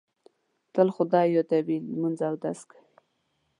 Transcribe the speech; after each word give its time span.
تل 0.73 0.87
خدای 0.95 1.27
یادوي، 1.35 1.77
لمونځ 1.93 2.19
اودس 2.27 2.59
کوي. 2.69 2.85